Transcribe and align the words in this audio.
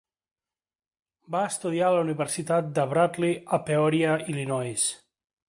Va 1.35 1.41
estudiar 1.49 1.85
a 1.89 1.93
la 1.97 1.99
universitat 2.05 2.73
de 2.79 2.87
Bradley, 2.95 3.37
a 3.59 3.61
Peoria, 3.69 4.19
Illinois. 4.35 4.89